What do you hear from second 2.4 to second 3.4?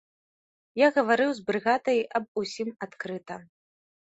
усім адкрыта.